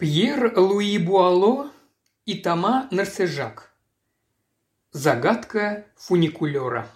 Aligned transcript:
Пьер 0.00 0.58
Луи 0.58 0.96
Буало 0.96 1.70
и 2.24 2.34
Тома 2.34 2.88
Нарсежак. 2.90 3.70
Загадка 4.92 5.84
фуникулера. 5.94 6.88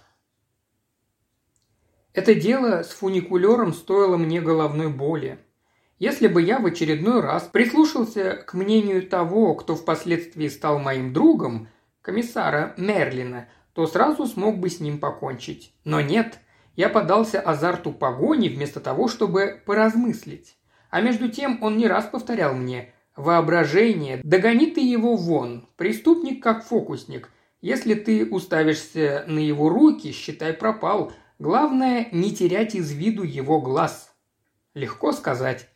Это 2.13 2.33
дело 2.33 2.81
с 2.81 2.89
фуникулером 2.89 3.75
стоило 3.75 4.17
мне 4.17 4.41
головной 4.41 4.89
боли. 4.89 5.37
Если 5.99 6.27
бы 6.27 6.41
я 6.41 6.57
в 6.57 6.65
очередной 6.65 7.21
раз 7.21 7.43
прислушался 7.43 8.37
к 8.37 8.55
мнению 8.55 9.07
того, 9.07 9.53
кто 9.53 9.75
впоследствии 9.75 10.47
стал 10.47 10.79
моим 10.79 11.13
другом, 11.13 11.67
комиссара 12.01 12.73
Мерлина, 12.75 13.47
то 13.73 13.85
сразу 13.85 14.25
смог 14.25 14.57
бы 14.57 14.67
с 14.71 14.79
ним 14.79 14.97
покончить. 14.97 15.75
Но 15.83 16.01
нет, 16.01 16.39
я 16.75 16.89
подался 16.89 17.39
азарту 17.39 17.91
погони 17.91 18.49
вместо 18.49 18.79
того, 18.79 19.07
чтобы 19.07 19.61
поразмыслить. 19.63 20.57
А 20.89 21.01
между 21.01 21.29
тем 21.29 21.61
он 21.61 21.77
не 21.77 21.85
раз 21.85 22.05
повторял 22.05 22.55
мне 22.55 22.93
Воображение, 23.15 24.19
догони 24.23 24.67
ты 24.67 24.81
его 24.81 25.15
вон, 25.15 25.69
преступник 25.77 26.43
как 26.43 26.65
фокусник. 26.65 27.29
Если 27.61 27.93
ты 27.93 28.25
уставишься 28.25 29.23
на 29.27 29.39
его 29.39 29.69
руки, 29.69 30.11
считай 30.11 30.51
пропал. 30.51 31.13
Главное, 31.39 32.09
не 32.11 32.35
терять 32.35 32.75
из 32.75 32.91
виду 32.91 33.23
его 33.23 33.61
глаз. 33.61 34.13
Легко 34.73 35.13
сказать. 35.13 35.69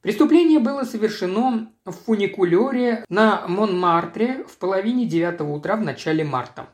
Преступление 0.00 0.60
было 0.60 0.84
совершено 0.84 1.70
в 1.84 1.92
фуникулере 1.92 3.04
на 3.10 3.46
Монмартре 3.46 4.44
в 4.44 4.56
половине 4.56 5.04
девятого 5.04 5.52
утра 5.52 5.76
в 5.76 5.82
начале 5.82 6.24
марта. 6.24 6.68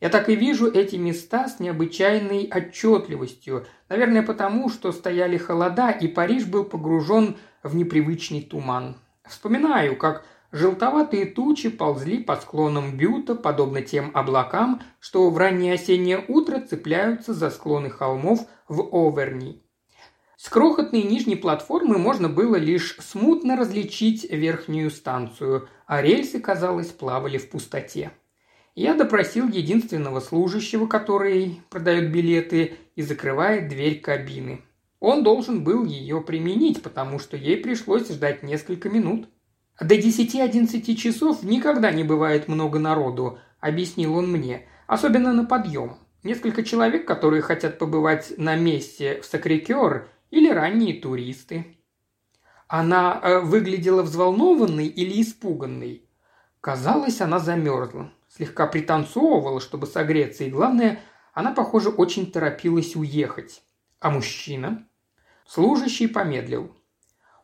Я 0.00 0.08
так 0.08 0.28
и 0.28 0.36
вижу 0.36 0.70
эти 0.70 0.94
места 0.94 1.48
с 1.48 1.58
необычайной 1.58 2.48
отчетливостью, 2.54 3.66
наверное 3.88 4.22
потому, 4.22 4.68
что 4.68 4.92
стояли 4.92 5.36
холода 5.36 5.90
и 5.90 6.06
Париж 6.06 6.44
был 6.44 6.64
погружен 6.64 7.36
в 7.64 7.74
непривычный 7.74 8.42
туман. 8.42 8.96
Вспоминаю, 9.28 9.96
как 9.96 10.24
желтоватые 10.52 11.26
тучи 11.26 11.68
ползли 11.68 12.22
по 12.22 12.36
склонам 12.36 12.96
Бюта, 12.96 13.34
подобно 13.34 13.82
тем 13.82 14.10
облакам, 14.14 14.82
что 14.98 15.30
в 15.30 15.38
раннее 15.38 15.74
осеннее 15.74 16.24
утро 16.26 16.60
цепляются 16.60 17.34
за 17.34 17.50
склоны 17.50 17.90
холмов 17.90 18.40
в 18.68 18.88
Оверни. 18.92 19.62
С 20.36 20.48
крохотной 20.48 21.02
нижней 21.02 21.34
платформы 21.34 21.98
можно 21.98 22.28
было 22.28 22.56
лишь 22.56 22.96
смутно 23.00 23.56
различить 23.56 24.24
верхнюю 24.30 24.90
станцию, 24.90 25.68
а 25.86 26.00
рельсы, 26.00 26.38
казалось, 26.38 26.88
плавали 26.88 27.38
в 27.38 27.50
пустоте. 27.50 28.12
Я 28.76 28.94
допросил 28.94 29.48
единственного 29.48 30.20
служащего, 30.20 30.86
который 30.86 31.60
продает 31.68 32.12
билеты 32.12 32.76
и 32.94 33.02
закрывает 33.02 33.68
дверь 33.68 34.00
кабины. 34.00 34.62
Он 35.00 35.22
должен 35.22 35.62
был 35.62 35.84
ее 35.84 36.20
применить, 36.20 36.82
потому 36.82 37.18
что 37.18 37.36
ей 37.36 37.56
пришлось 37.58 38.10
ждать 38.10 38.42
несколько 38.42 38.88
минут. 38.88 39.28
«До 39.80 39.94
10-11 39.94 40.94
часов 40.96 41.44
никогда 41.44 41.92
не 41.92 42.02
бывает 42.02 42.48
много 42.48 42.80
народу»,– 42.80 43.38
объяснил 43.60 44.16
он 44.16 44.30
мне,– 44.30 44.66
«особенно 44.88 45.32
на 45.32 45.44
подъем. 45.44 45.98
Несколько 46.24 46.64
человек, 46.64 47.06
которые 47.06 47.42
хотят 47.42 47.78
побывать 47.78 48.34
на 48.38 48.56
месте 48.56 49.20
в 49.20 49.26
Сакрикер 49.26 50.08
или 50.30 50.50
ранние 50.50 51.00
туристы». 51.00 51.78
Она 52.66 53.20
э, 53.22 53.38
выглядела 53.38 54.02
взволнованной 54.02 54.88
или 54.88 55.22
испуганной. 55.22 56.10
Казалось, 56.60 57.20
она 57.20 57.38
замерзла, 57.38 58.12
слегка 58.28 58.66
пританцовывала, 58.66 59.60
чтобы 59.60 59.86
согреться, 59.86 60.42
и 60.42 60.50
главное, 60.50 61.00
она, 61.32 61.52
похоже, 61.52 61.88
очень 61.88 62.30
торопилась 62.32 62.96
уехать. 62.96 63.62
А 64.00 64.10
мужчина? 64.10 64.87
Служащий 65.48 66.08
помедлил. 66.08 66.76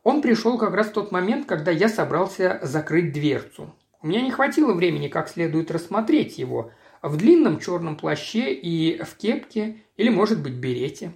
Он 0.03 0.21
пришел 0.21 0.59
как 0.59 0.75
раз 0.75 0.89
в 0.89 0.93
тот 0.93 1.11
момент, 1.11 1.47
когда 1.47 1.71
я 1.71 1.89
собрался 1.89 2.61
закрыть 2.63 3.15
дверцу. 3.15 3.75
У 4.03 4.09
меня 4.09 4.21
не 4.21 4.31
хватило 4.31 4.75
времени 4.75 5.09
как 5.09 5.31
следует 5.31 5.71
рассмотреть 5.71 6.37
его 6.37 6.71
в 7.01 7.17
длинном 7.17 7.59
черном 7.59 7.97
плаще 7.97 8.53
и 8.53 9.03
в 9.03 9.15
кепке 9.17 9.79
или, 9.97 10.11
может 10.11 10.43
быть, 10.43 10.53
берете. 10.53 11.13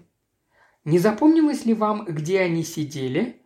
Не 0.87 0.99
запомнилось 0.99 1.67
ли 1.67 1.75
вам, 1.75 2.07
где 2.07 2.41
они 2.41 2.65
сидели? 2.65 3.43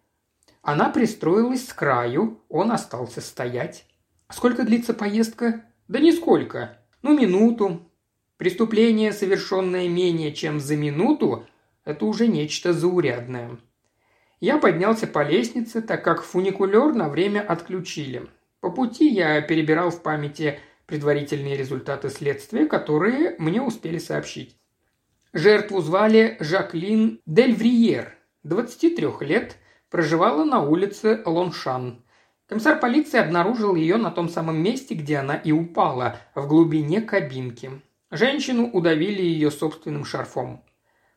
Она 0.63 0.89
пристроилась 0.89 1.67
с 1.67 1.73
краю, 1.73 2.41
он 2.49 2.71
остался 2.71 3.21
стоять. 3.21 3.87
Сколько 4.31 4.63
длится 4.63 4.95
поездка? 4.95 5.65
Да 5.89 5.99
нисколько. 5.99 6.79
Ну, 7.03 7.19
минуту. 7.19 7.91
Преступление, 8.37 9.13
совершенное 9.13 9.89
менее 9.89 10.33
чем 10.33 10.61
за 10.61 10.77
минуту, 10.77 11.45
это 11.85 12.05
уже 12.07 12.29
нечто 12.29 12.73
заурядное. 12.73 13.59
Я 14.41 14.59
поднялся 14.59 15.07
по 15.07 15.23
лестнице, 15.23 15.83
так 15.83 16.03
как 16.03 16.23
фуникулер 16.23 16.95
на 16.95 17.09
время 17.09 17.41
отключили. 17.41 18.29
По 18.61 18.71
пути 18.71 19.09
я 19.09 19.41
перебирал 19.41 19.91
в 19.91 20.03
памяти 20.03 20.59
предварительные 20.87 21.57
результаты 21.57 22.09
следствия, 22.11 22.67
которые 22.67 23.37
мне 23.39 23.63
успели 23.63 23.99
сообщить. 23.99 24.57
Жертву 25.33 25.81
звали 25.81 26.37
Жаклин 26.41 27.21
Дельвриер, 27.25 28.15
23 28.43 29.09
лет, 29.21 29.57
проживала 29.91 30.45
на 30.45 30.63
улице 30.63 31.23
Лоншан. 31.25 32.05
Комиссар 32.49 32.79
полиции 32.79 33.19
обнаружил 33.19 33.75
ее 33.75 33.97
на 33.97 34.11
том 34.11 34.29
самом 34.29 34.63
месте, 34.63 34.95
где 34.95 35.17
она 35.19 35.37
и 35.37 35.53
упала, 35.53 36.19
в 36.35 36.47
глубине 36.47 37.01
кабинки. 37.01 37.71
Женщину 38.11 38.69
удавили 38.69 39.23
ее 39.23 39.51
собственным 39.51 40.05
шарфом. 40.05 40.63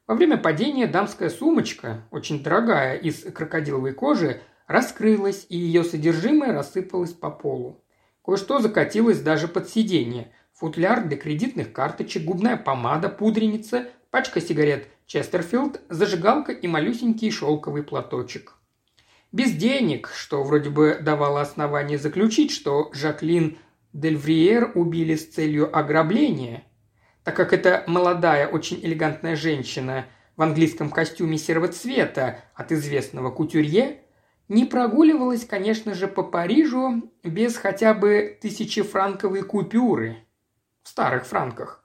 Во 0.08 0.14
время 0.14 0.38
падения 0.38 0.86
дамская 0.86 1.30
сумочка, 1.32 2.04
очень 2.12 2.44
дорогая, 2.44 2.96
из 2.96 3.24
крокодиловой 3.24 3.94
кожи, 3.94 4.42
раскрылась, 4.68 5.48
и 5.50 5.58
ее 5.58 5.84
содержимое 5.84 6.54
рассыпалось 6.54 7.14
по 7.14 7.32
полу. 7.32 7.84
Кое-что 8.24 8.60
закатилось 8.60 9.22
даже 9.22 9.48
под 9.48 9.68
сиденье. 9.68 10.32
Футляр 10.54 11.08
для 11.08 11.18
кредитных 11.18 11.74
карточек, 11.74 12.24
губная 12.24 12.56
помада, 12.56 13.10
пудреница, 13.10 13.88
пачка 14.12 14.42
сигарет 14.42 14.88
Честерфилд, 15.08 15.82
зажигалка 15.90 16.52
и 16.52 16.68
малюсенький 16.68 17.32
шелковый 17.32 17.84
платочек. 17.84 18.54
Без 19.32 19.52
денег, 19.54 20.12
что 20.16 20.44
вроде 20.44 20.70
бы 20.70 21.00
давало 21.02 21.42
основание 21.42 21.98
заключить, 21.98 22.52
что 22.52 22.92
Жаклин 22.94 23.58
Дельвриер 23.92 24.72
убили 24.76 25.16
с 25.16 25.28
целью 25.28 25.76
ограбления– 25.76 26.64
так 27.26 27.36
как 27.36 27.54
это 27.54 27.84
молодая, 27.88 28.48
очень 28.48 28.80
элегантная 28.82 29.36
женщина 29.36 30.06
в 30.38 30.44
английском 30.44 30.92
костюме 30.92 31.40
серого 31.40 31.68
цвета 31.68 32.40
от 32.54 32.72
известного 32.72 33.32
кутюрье, 33.32 34.02
не 34.48 34.64
прогуливалась, 34.64 35.44
конечно 35.44 35.96
же, 35.96 36.08
по 36.08 36.22
Парижу 36.22 37.12
без 37.24 37.58
хотя 37.58 37.96
бы 37.96 38.38
тысячефранковой 38.40 39.42
купюры 39.42 40.18
в 40.84 40.90
старых 40.90 41.26
франках. 41.26 41.84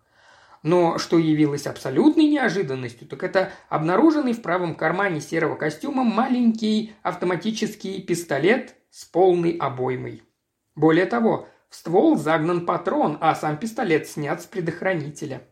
Но 0.62 0.99
что 0.99 1.17
явилось 1.19 1.67
абсолютной 1.67 2.27
неожиданностью, 2.27 3.09
так 3.09 3.22
это 3.22 3.51
обнаруженный 3.71 4.34
в 4.34 4.43
правом 4.43 4.75
кармане 4.75 5.22
серого 5.22 5.57
костюма 5.57 6.05
маленький 6.05 6.93
автоматический 7.03 8.03
пистолет 8.03 8.75
с 8.91 9.07
полной 9.07 9.53
обоймой. 9.53 10.22
Более 10.75 11.07
того, 11.07 11.49
в 11.71 11.77
ствол 11.77 12.17
загнан 12.17 12.67
патрон, 12.67 13.17
а 13.21 13.35
сам 13.35 13.57
пистолет 13.57 14.09
снят 14.09 14.43
с 14.43 14.47
предохранителя. 14.47 15.43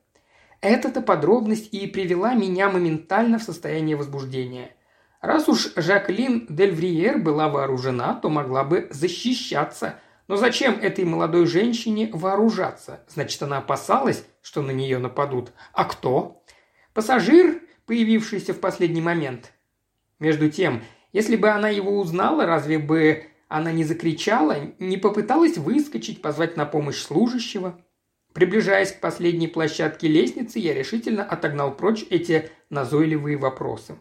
Эта-то 0.61 1.01
подробность 1.01 1.73
и 1.73 1.87
привела 1.87 2.35
меня 2.35 2.69
моментально 2.69 3.39
в 3.39 3.45
состояние 3.45 3.97
возбуждения. 3.97 4.73
Раз 5.21 5.49
уж 5.49 5.73
Жаклин 5.77 6.47
Дельвриер 6.49 7.19
была 7.19 7.49
вооружена, 7.49 8.15
то 8.15 8.29
могла 8.29 8.65
бы 8.65 8.89
защищаться. 8.91 9.95
Но 10.27 10.37
зачем 10.37 10.75
этой 10.75 11.05
молодой 11.05 11.47
женщине 11.47 12.11
вооружаться? 12.13 13.01
Значит, 13.09 13.43
она 13.43 13.59
опасалась, 13.59 14.25
что 14.43 14.63
на 14.63 14.73
нее 14.73 14.99
нападут. 14.99 15.53
А 15.73 15.85
кто? 15.85 16.43
Пассажир, 16.93 17.63
появившийся 17.87 18.53
в 18.53 18.61
последний 18.61 19.01
момент. 19.01 19.53
Между 20.19 20.51
тем, 20.51 20.83
если 21.13 21.37
бы 21.37 21.49
она 21.49 21.69
его 21.69 21.99
узнала, 21.99 22.45
разве 22.45 22.79
бы 22.79 23.25
она 23.49 23.73
не 23.73 23.85
закричала, 23.85 24.57
не 24.79 24.99
попыталась 24.99 25.57
выскочить, 25.57 26.21
позвать 26.21 26.57
на 26.57 26.67
помощь 26.67 27.01
служащего. 27.01 27.81
Приближаясь 28.35 28.93
к 28.93 29.01
последней 29.01 29.49
площадке 29.49 30.07
лестницы, 30.07 30.59
я 30.59 30.75
решительно 30.75 31.25
отогнал 31.25 31.75
прочь 31.75 32.05
эти 32.11 32.51
назойливые 32.69 33.39
вопросы. 33.39 33.97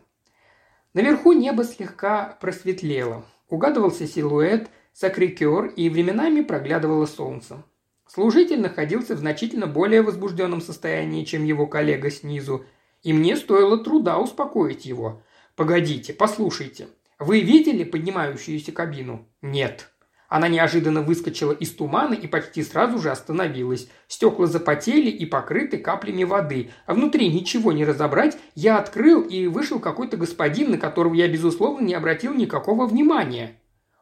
Наверху 0.93 1.31
небо 1.31 1.63
слегка 1.63 2.37
просветлело. 2.41 3.25
Угадывался 3.49 4.05
силуэт, 4.05 4.69
сакрикер 4.93 5.67
и 5.67 5.89
временами 5.89 6.41
проглядывало 6.41 7.05
солнце. 7.05 7.63
Служитель 8.05 8.59
находился 8.59 9.15
в 9.15 9.19
значительно 9.19 9.67
более 9.67 10.01
возбужденном 10.01 10.59
состоянии, 10.59 11.23
чем 11.23 11.45
его 11.45 11.67
коллега 11.67 12.09
снизу, 12.09 12.65
и 13.03 13.13
мне 13.13 13.37
стоило 13.37 13.77
труда 13.77 14.19
успокоить 14.19 14.85
его. 14.85 15.21
«Погодите, 15.55 16.13
послушайте. 16.13 16.87
Вы 17.19 17.41
видели 17.41 17.83
поднимающуюся 17.83 18.71
кабину? 18.71 19.27
Нет. 19.41 19.89
Она 20.29 20.49
неожиданно 20.49 21.01
выскочила 21.01 21.53
из 21.53 21.71
тумана 21.73 22.13
и 22.13 22.27
почти 22.27 22.61
сразу 22.61 22.99
же 22.99 23.09
остановилась. 23.09 23.89
Стекла 24.07 24.45
запотели 24.45 25.09
и 25.09 25.25
покрыты 25.25 25.77
каплями 25.77 26.25
воды, 26.25 26.71
а 26.85 26.93
внутри 26.93 27.33
ничего 27.33 27.71
не 27.71 27.85
разобрать. 27.85 28.37
Я 28.53 28.77
открыл, 28.77 29.21
и 29.21 29.47
вышел 29.47 29.79
какой-то 29.79 30.17
господин, 30.17 30.71
на 30.71 30.77
которого 30.77 31.13
я, 31.13 31.27
безусловно, 31.27 31.83
не 31.83 31.93
обратил 31.93 32.33
никакого 32.33 32.85
внимания. 32.85 33.59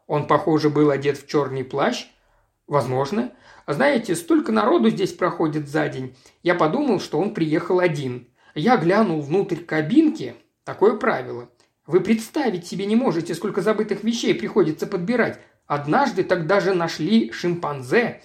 Он, 0.07 0.27
похоже, 0.27 0.69
был 0.69 0.89
одет 0.89 1.17
в 1.17 1.27
черный 1.27 1.63
плащ. 1.63 2.07
Возможно. 2.67 3.31
Знаете, 3.67 4.15
столько 4.15 4.51
народу 4.51 4.89
здесь 4.89 5.13
проходит 5.13 5.67
за 5.67 5.87
день. 5.87 6.15
Я 6.43 6.55
подумал, 6.55 6.99
что 6.99 7.19
он 7.19 7.33
приехал 7.33 7.79
один. 7.79 8.27
Я 8.55 8.77
глянул 8.77 9.21
внутрь 9.21 9.57
кабинки. 9.57 10.35
Такое 10.63 10.97
правило. 10.97 11.49
Вы 11.87 12.01
представить 12.01 12.65
себе 12.65 12.85
не 12.85 12.95
можете, 12.95 13.35
сколько 13.35 13.61
забытых 13.61 14.03
вещей 14.03 14.33
приходится 14.33 14.87
подбирать. 14.87 15.39
Однажды 15.67 16.23
так 16.23 16.47
даже 16.47 16.73
нашли 16.73 17.31
шимпанзе. 17.31 18.21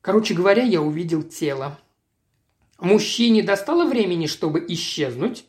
Короче 0.00 0.34
говоря, 0.34 0.62
я 0.62 0.82
увидел 0.82 1.22
тело. 1.22 1.78
Мужчине 2.78 3.42
достало 3.42 3.88
времени, 3.88 4.26
чтобы 4.26 4.64
исчезнуть? 4.68 5.46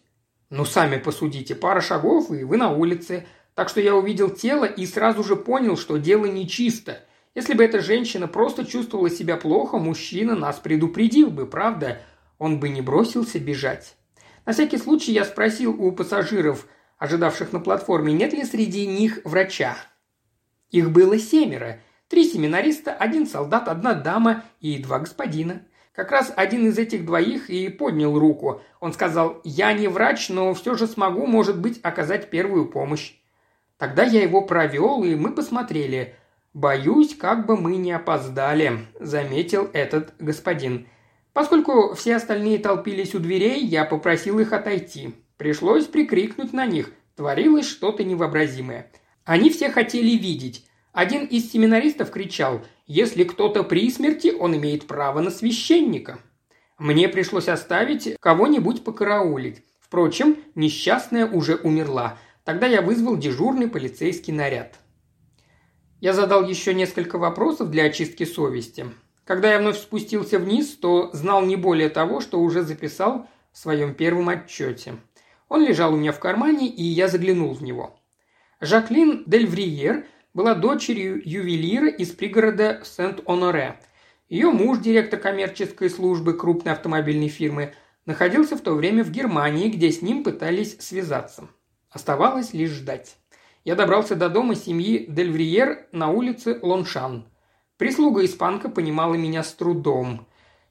Ну, 0.50 0.66
сами 0.66 0.98
посудите, 0.98 1.54
пара 1.54 1.82
шагов, 1.82 2.32
и 2.32 2.44
вы 2.44 2.58
на 2.58 2.72
улице. 2.72 3.28
Так 3.56 3.70
что 3.70 3.82
я 3.82 3.96
увидел 3.96 4.30
тело 4.30 4.66
и 4.66 4.86
сразу 4.86 5.24
же 5.24 5.36
понял, 5.36 5.78
что 5.78 5.98
дело 5.98 6.26
нечисто. 6.26 7.04
Если 7.36 7.54
бы 7.54 7.64
эта 7.64 7.82
женщина 7.82 8.28
просто 8.28 8.66
чувствовала 8.66 9.10
себя 9.10 9.38
плохо, 9.38 9.78
мужчина 9.78 10.36
нас 10.36 10.58
предупредил 10.58 11.30
бы, 11.30 11.46
правда? 11.46 12.02
Он 12.38 12.60
бы 12.60 12.70
не 12.70 12.82
бросился 12.82 13.38
бежать. 13.38 13.96
На 14.46 14.54
всякий 14.54 14.78
случай 14.78 15.12
я 15.12 15.26
спросил 15.26 15.76
у 15.80 15.92
пассажиров, 15.92 16.66
ожидавших 17.00 17.52
на 17.54 17.60
платформе, 17.60 18.14
нет 18.14 18.34
ли 18.34 18.44
среди 18.44 18.86
них 18.86 19.20
врача. 19.24 19.76
Их 20.70 20.92
было 20.92 21.18
семеро. 21.18 21.80
Три 22.08 22.26
семинариста, 22.26 22.94
один 22.94 23.26
солдат, 23.26 23.68
одна 23.68 23.94
дама 23.94 24.44
и 24.60 24.78
два 24.78 25.00
господина. 25.00 25.64
Как 25.94 26.12
раз 26.12 26.32
один 26.36 26.68
из 26.68 26.78
этих 26.78 27.06
двоих 27.06 27.50
и 27.50 27.70
поднял 27.70 28.18
руку. 28.18 28.62
Он 28.80 28.94
сказал, 28.94 29.42
я 29.44 29.74
не 29.74 29.88
врач, 29.88 30.30
но 30.30 30.54
все 30.54 30.76
же 30.76 30.88
смогу, 30.88 31.26
может 31.26 31.60
быть, 31.60 31.80
оказать 31.82 32.30
первую 32.30 32.68
помощь. 32.68 33.16
Тогда 33.78 34.04
я 34.04 34.22
его 34.22 34.42
провел, 34.42 35.04
и 35.04 35.16
мы 35.16 35.32
посмотрели. 35.32 36.16
«Боюсь, 36.54 37.16
как 37.16 37.46
бы 37.46 37.56
мы 37.56 37.78
не 37.78 37.92
опоздали»,– 37.92 38.88
заметил 39.00 39.70
этот 39.72 40.16
господин. 40.20 40.88
Поскольку 41.32 41.94
все 41.94 42.16
остальные 42.16 42.58
толпились 42.58 43.14
у 43.14 43.20
дверей, 43.20 43.64
я 43.64 43.86
попросил 43.86 44.40
их 44.40 44.52
отойти. 44.52 45.14
Пришлось 45.40 45.86
прикрикнуть 45.86 46.52
на 46.52 46.66
них. 46.66 46.92
Творилось 47.16 47.66
что-то 47.66 48.04
невообразимое. 48.04 48.92
Они 49.24 49.50
все 49.50 49.72
хотели 49.72 50.18
видеть. 50.18 50.66
Один 50.92 51.24
из 51.24 51.50
семинаристов 51.50 52.12
кричал 52.12 52.62
«Если 52.88 53.24
кто-то 53.24 53.64
при 53.64 53.90
смерти, 53.90 54.36
он 54.38 54.58
имеет 54.58 54.86
право 54.86 55.22
на 55.22 55.32
священника». 55.32 56.20
Мне 56.78 57.08
пришлось 57.08 57.48
оставить 57.48 58.18
кого-нибудь 58.20 58.84
покараулить. 58.84 59.64
Впрочем, 59.80 60.36
несчастная 60.56 61.26
уже 61.26 61.56
умерла. 61.56 62.18
Тогда 62.44 62.68
я 62.68 62.82
вызвал 62.82 63.16
дежурный 63.16 63.70
полицейский 63.70 64.34
наряд. 64.34 64.78
Я 66.02 66.12
задал 66.12 66.46
еще 66.46 66.74
несколько 66.74 67.18
вопросов 67.18 67.72
для 67.72 67.86
очистки 67.86 68.26
совести. 68.26 68.88
Когда 69.24 69.54
я 69.54 69.60
вновь 69.60 69.78
спустился 69.78 70.38
вниз, 70.38 70.76
то 70.76 71.12
знал 71.14 71.46
не 71.46 71.56
более 71.56 71.88
того, 71.88 72.20
что 72.20 72.42
уже 72.42 72.62
записал 72.64 73.30
в 73.54 73.58
своем 73.58 73.94
первом 73.94 74.28
отчете. 74.28 74.96
Он 75.50 75.66
лежал 75.66 75.94
у 75.94 75.98
меня 75.98 76.12
в 76.12 76.20
кармане, 76.20 76.68
и 76.68 76.84
я 76.84 77.08
заглянул 77.08 77.54
в 77.54 77.62
него. 77.62 78.00
Жаклин 78.62 79.24
Дельвриер 79.26 80.06
была 80.34 80.54
дочерью 80.54 81.22
ювелира 81.24 81.90
из 81.90 82.12
пригорода 82.12 82.82
Сент-Оноре. 82.86 83.80
Ее 84.30 84.52
муж, 84.52 84.78
директор 84.78 85.20
коммерческой 85.20 85.90
службы 85.90 86.38
крупной 86.38 86.74
автомобильной 86.74 87.30
фирмы, 87.30 87.74
находился 88.06 88.56
в 88.56 88.62
то 88.62 88.74
время 88.74 89.04
в 89.04 89.12
Германии, 89.12 89.70
где 89.70 89.92
с 89.92 90.02
ним 90.02 90.24
пытались 90.24 90.80
связаться. 90.80 91.50
Оставалось 91.90 92.54
лишь 92.54 92.72
ждать. 92.72 93.18
Я 93.66 93.76
добрался 93.76 94.16
до 94.16 94.30
дома 94.30 94.56
семьи 94.56 95.06
Дельвриер 95.08 95.88
на 95.92 96.10
улице 96.10 96.60
Лоншан. 96.62 97.28
Прислуга-испанка 97.78 98.70
понимала 98.70 99.16
меня 99.16 99.44
с 99.44 99.54
трудом. 99.54 100.28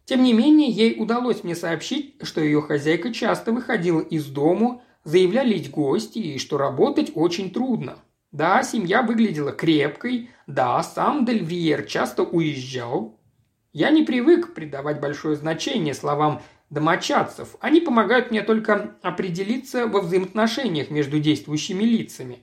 Тем 0.08 0.22
не 0.22 0.32
менее, 0.32 0.70
ей 0.70 0.99
удалось 0.99 1.44
мне 1.44 1.55
сообщить, 1.55 2.14
что 2.22 2.40
ее 2.40 2.62
хозяйка 2.62 3.12
часто 3.12 3.52
выходила 3.52 4.00
из 4.00 4.25
дому, 4.25 4.82
заявлялись 5.05 5.69
гости 5.69 6.19
и 6.19 6.38
что 6.38 6.56
работать 6.56 7.12
очень 7.14 7.50
трудно. 7.50 7.99
Да, 8.32 8.62
семья 8.62 9.02
выглядела 9.02 9.52
крепкой, 9.52 10.31
да, 10.46 10.82
сам 10.82 11.26
Дельвриер 11.26 11.82
часто 11.84 12.22
уезжал. 12.22 13.20
Я 13.75 13.90
не 13.90 14.02
привык 14.02 14.55
придавать 14.55 14.99
большое 14.99 15.37
значение 15.37 15.93
словам 15.93 16.40
домочадцев. 16.70 17.56
Они 17.61 17.82
помогают 17.82 18.31
мне 18.31 18.40
только 18.40 18.96
определиться 19.02 19.87
во 19.87 20.00
взаимоотношениях 20.00 20.88
между 20.88 21.20
действующими 21.20 21.84
лицами. 21.84 22.38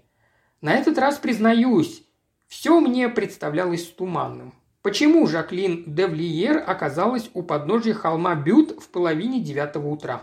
На 0.62 0.74
этот 0.74 1.00
раз 1.00 1.18
признаюсь, 1.18 2.04
все 2.46 2.80
мне 2.80 3.10
представлялось 3.10 3.88
туманным. 3.88 4.54
Почему 4.86 5.26
Жаклин 5.26 5.84
Девлиер 5.88 6.64
оказалась 6.64 7.32
у 7.34 7.42
подножия 7.42 7.96
холма 7.96 8.36
Бют 8.36 8.80
в 8.80 8.90
половине 8.90 9.42
девятого 9.42 9.88
утра? 9.88 10.22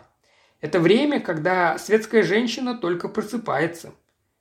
Это 0.60 0.78
время, 0.78 1.18
когда 1.18 1.76
светская 1.78 2.22
женщина 2.22 2.76
только 2.78 3.08
просыпается. 3.08 3.90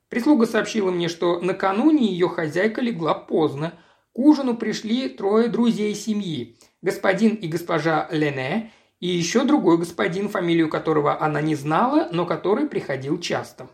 Прислуга 0.10 0.46
сообщила 0.46 0.92
мне, 0.92 1.08
что 1.08 1.40
накануне 1.40 2.06
ее 2.06 2.30
хозяйка 2.30 2.82
легла 2.82 3.16
поздно. 3.16 3.74
К 4.14 4.20
ужину 4.20 4.56
пришли 4.56 5.10
трое 5.10 5.48
друзей 5.48 5.96
семьи– 5.96 6.56
господин 6.84 7.34
и 7.34 7.48
госпожа 7.48 8.08
Лене 8.12 8.72
и 9.00 9.08
еще 9.08 9.44
другой 9.44 9.80
господин, 9.80 10.30
фамилию 10.30 10.70
которого 10.70 11.20
она 11.20 11.42
не 11.42 11.56
знала, 11.56 12.10
но 12.12 12.28
который 12.28 12.68
приходил 12.68 13.20
часто. 13.20 13.70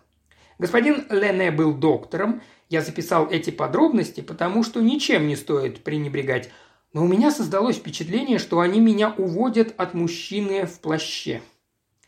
Господин 0.59 1.07
Лене 1.09 1.51
был 1.51 1.73
доктором, 1.73 2.41
я 2.69 2.81
записал 2.81 3.29
эти 3.29 3.49
подробности, 3.49 4.21
потому 4.21 4.63
что 4.63 4.81
ничем 4.81 5.27
не 5.27 5.35
стоит 5.35 5.83
пренебрегать, 5.83 6.51
но 6.93 7.03
у 7.03 7.07
меня 7.07 7.31
создалось 7.31 7.77
впечатление, 7.77 8.39
что 8.39 8.59
они 8.59 8.79
меня 8.79 9.13
уводят 9.17 9.73
от 9.77 9.93
мужчины 9.93 10.65
в 10.65 10.79
плаще. 10.79 11.41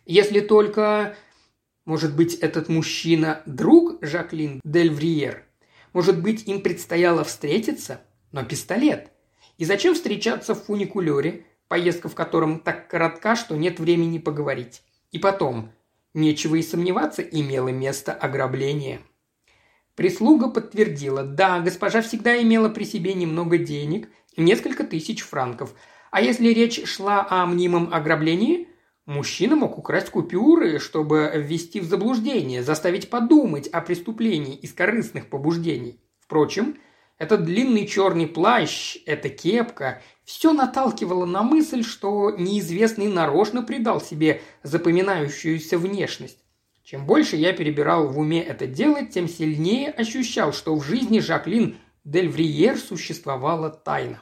Если 0.06 0.40
только... 0.40 1.16
Может 1.86 2.16
быть, 2.16 2.36
этот 2.36 2.70
мужчина– 2.70 3.42
друг 3.48 3.98
Жаклин 4.06 4.62
Дельвриер? 4.64 5.44
Может 5.92 6.22
быть, 6.22 6.48
им 6.48 6.62
предстояло 6.62 7.24
встретиться? 7.24 8.02
Но 8.32 8.44
пистолет. 8.44 9.12
И 9.58 9.66
зачем 9.66 9.96
встречаться 9.96 10.54
в 10.54 10.64
фуникулере? 10.66 11.46
поездка 11.70 12.10
в 12.10 12.16
котором 12.16 12.60
так 12.60 12.90
коротка, 12.90 13.38
что 13.38 13.56
нет 13.56 13.80
времени 13.80 14.18
поговорить. 14.18 14.82
И 15.12 15.20
потом, 15.20 15.72
нечего 16.14 16.56
и 16.56 16.62
сомневаться, 16.62 17.22
имело 17.22 17.70
место 17.70 18.12
ограбление. 18.12 19.00
Прислуга 20.00 20.48
подтвердила, 20.48 21.24
да, 21.24 21.60
госпожа 21.60 22.02
всегда 22.02 22.42
имела 22.42 22.70
при 22.70 22.86
себе 22.86 23.14
немного 23.14 23.58
денег, 23.58 24.08
несколько 24.38 24.86
тысяч 24.86 25.24
франков. 25.24 25.76
А 26.10 26.22
если 26.22 26.54
речь 26.54 26.88
шла 26.88 27.28
о 27.30 27.46
мнимом 27.46 27.94
ограблении, 27.94 28.70
мужчина 29.06 29.58
мог 29.58 29.78
украсть 29.78 30.10
купюры, 30.10 30.80
чтобы 30.80 31.30
ввести 31.36 31.82
в 31.82 31.84
заблуждение, 31.84 32.64
заставить 32.64 33.10
подумать 33.10 33.68
о 33.68 33.82
преступлении 33.82 34.56
из 34.56 34.72
корыстных 34.72 35.28
побуждений. 35.28 36.00
Впрочем, 36.22 36.78
этот 37.18 37.44
длинный 37.44 37.86
черный 37.86 38.28
плащ, 38.28 39.00
эта 39.06 39.28
кепка, 39.28 40.02
все 40.24 40.54
наталкивало 40.54 41.26
на 41.26 41.44
мысль, 41.44 41.84
что 41.84 42.32
неизвестный 42.32 43.10
нарочно 43.10 43.64
придал 43.64 44.00
себе 44.00 44.40
запоминающуюся 44.64 45.78
внешность. 45.78 46.40
Чем 46.90 47.06
больше 47.06 47.36
я 47.36 47.54
перебирал 47.54 48.08
в 48.08 48.18
уме 48.18 48.42
это 48.42 48.66
дело, 48.66 49.06
тем 49.06 49.28
сильнее 49.30 49.92
ощущал, 49.92 50.52
что 50.52 50.76
в 50.76 50.84
жизни 50.84 51.20
Жаклин 51.20 51.78
Дельвриер 52.04 52.80
существовала 52.80 53.70
тайна. 53.70 54.20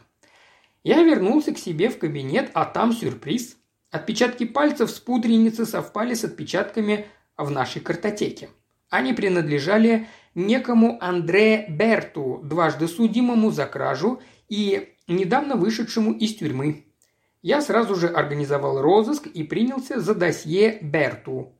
Я 0.84 1.02
вернулся 1.02 1.54
к 1.54 1.58
себе 1.58 1.88
в 1.88 1.98
кабинет, 1.98 2.52
а 2.54 2.66
там 2.66 2.92
сюрприз. 2.92 3.56
Отпечатки 3.90 4.46
пальцев 4.46 4.92
с 4.92 5.00
пудреницы 5.00 5.66
совпали 5.66 6.14
с 6.14 6.26
отпечатками 6.26 7.06
в 7.38 7.50
нашей 7.50 7.80
картотеке. 7.80 8.50
Они 8.90 9.14
принадлежали 9.14 10.06
некому 10.36 10.98
Андре 11.00 11.68
Берту, 11.70 12.42
дважды 12.44 12.90
судимому 12.90 13.50
за 13.50 13.66
кражу 13.66 14.22
и 14.50 14.94
недавно 15.08 15.56
вышедшему 15.56 16.12
из 16.12 16.36
тюрьмы. 16.36 16.84
Я 17.42 17.62
сразу 17.62 17.96
же 17.96 18.10
организовал 18.10 18.82
розыск 18.82 19.26
и 19.26 19.44
принялся 19.44 20.02
за 20.02 20.14
досье 20.14 20.80
Берту. 20.82 21.57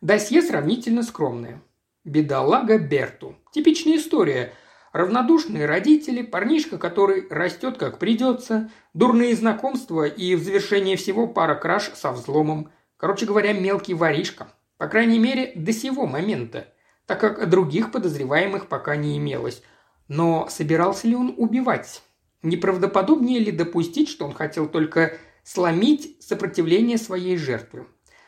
Досье 0.00 0.42
сравнительно 0.42 1.02
скромное. 1.02 1.62
Бедолага 2.04 2.78
Берту. 2.78 3.36
Типичная 3.52 3.96
история. 3.96 4.52
Равнодушные 4.92 5.66
родители, 5.66 6.22
парнишка, 6.22 6.78
который 6.78 7.26
растет 7.28 7.76
как 7.78 7.98
придется, 7.98 8.70
дурные 8.94 9.34
знакомства 9.34 10.06
и 10.06 10.34
в 10.34 10.42
завершение 10.42 10.96
всего 10.96 11.26
пара 11.26 11.54
краж 11.54 11.90
со 11.94 12.12
взломом. 12.12 12.70
Короче 12.96 13.26
говоря, 13.26 13.52
мелкий 13.52 13.94
воришка. 13.94 14.48
По 14.78 14.88
крайней 14.88 15.18
мере, 15.18 15.52
до 15.54 15.72
сего 15.72 16.06
момента– 16.06 16.68
так 17.06 17.20
как 17.20 17.48
других 17.48 17.92
подозреваемых 17.92 18.68
пока 18.68 18.96
не 18.96 19.16
имелось. 19.16 19.62
Но 20.08 20.48
собирался 20.50 21.08
ли 21.08 21.14
он 21.14 21.34
убивать? 21.36 22.02
Неправдоподобнее 22.42 23.38
ли 23.40 23.52
допустить, 23.52 24.08
что 24.08 24.26
он 24.26 24.34
хотел 24.34 24.68
только 24.68 25.16
сломить 25.42 26.16
сопротивление 26.20 26.98
своей 26.98 27.36
жертвы? 27.36 27.86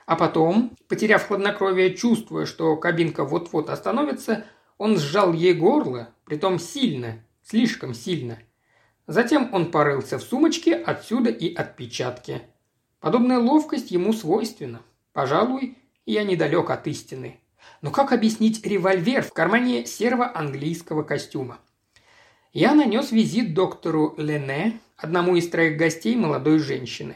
А 0.08 0.16
потом, 0.16 0.74
потеряв 0.88 1.28
хладнокровие, 1.28 1.94
чувствуя, 1.94 2.46
что 2.46 2.76
кабинка 2.76 3.24
вот-вот 3.24 3.68
остановится, 3.68 4.46
он 4.78 4.96
сжал 4.96 5.34
ей 5.34 5.52
горло, 5.52 6.08
притом 6.24 6.58
сильно, 6.58 7.22
слишком 7.42 7.92
сильно. 7.92 8.38
Затем 9.06 9.50
он 9.52 9.70
порылся 9.70 10.16
в 10.16 10.22
сумочке, 10.22 10.74
отсюда 10.74 11.28
и 11.28 11.54
отпечатки. 11.54 12.40
Подобная 13.00 13.38
ловкость 13.38 13.90
ему 13.90 14.14
свойственна. 14.14 14.80
Пожалуй, 15.12 15.76
я 16.06 16.24
недалек 16.24 16.70
от 16.70 16.86
истины. 16.86 17.38
Но 17.82 17.90
как 17.90 18.10
объяснить 18.10 18.64
револьвер 18.64 19.22
в 19.22 19.34
кармане 19.34 19.84
серого 19.84 20.34
английского 20.34 21.02
костюма? 21.02 21.58
Я 22.54 22.74
нанес 22.74 23.12
визит 23.12 23.52
доктору 23.52 24.14
Лене, 24.16 24.80
одному 24.96 25.36
из 25.36 25.50
троих 25.50 25.76
гостей 25.76 26.16
молодой 26.16 26.60
женщины. 26.60 27.14